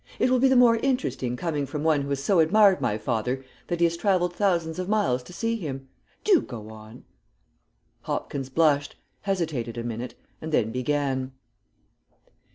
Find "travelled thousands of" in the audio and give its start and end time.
3.95-4.89